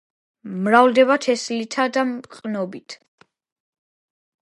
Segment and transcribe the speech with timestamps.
[0.67, 2.97] მრავლდება თესლითა და მყნობით.